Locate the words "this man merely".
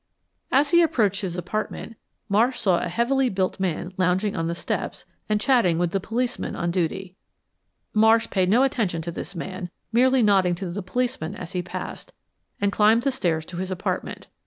9.11-10.23